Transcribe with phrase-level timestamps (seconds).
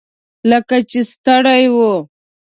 [0.49, 1.93] لکه چې ستړي وو.